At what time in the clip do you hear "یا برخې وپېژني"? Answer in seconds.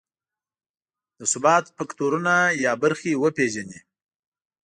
2.65-3.79